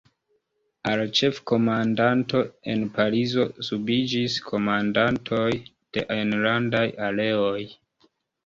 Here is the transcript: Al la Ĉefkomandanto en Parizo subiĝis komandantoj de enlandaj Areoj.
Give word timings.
Al 0.91 0.95
la 0.99 1.03
Ĉefkomandanto 1.17 2.41
en 2.73 2.85
Parizo 2.95 3.45
subiĝis 3.69 4.39
komandantoj 4.49 5.47
de 5.99 6.07
enlandaj 6.19 6.85
Areoj. 7.11 7.63